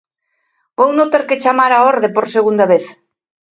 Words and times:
Vouno 0.79 1.03
ter 1.11 1.23
que 1.29 1.39
chamar 1.43 1.71
á 1.77 1.79
orde 1.91 2.07
por 2.15 2.25
segunda 2.35 2.65
vez. 2.71 2.85